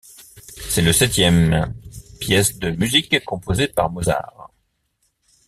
[0.67, 1.75] C'est le septième
[2.19, 4.49] pièce de musique composée par Mozart.